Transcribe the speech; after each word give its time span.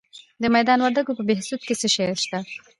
د 0.41 0.43
میدان 0.55 0.79
وردګو 0.81 1.17
په 1.17 1.23
بهسودو 1.27 1.65
کې 1.67 1.75
څه 1.81 1.87
شی 1.95 2.05
شته؟ 2.23 2.37